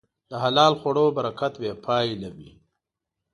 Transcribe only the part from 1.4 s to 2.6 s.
بېپایله وي.